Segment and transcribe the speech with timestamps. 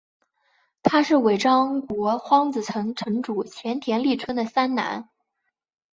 [0.81, 5.07] 他是尾张国荒子城城主前田利春的三男。